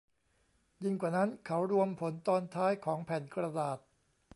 [0.83, 3.77] ยิ่งกว่านั้น เขารวมผลตอนท้ายของแผ่นกระดาษ